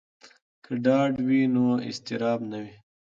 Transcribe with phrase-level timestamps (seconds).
[0.63, 2.73] که ډاډ وي نو اضطراب نه وي.